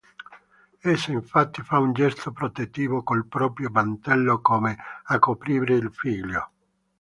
[0.79, 6.51] Essa infatti fa un gesto protettivo col proprio mantello come a coprire il figlio.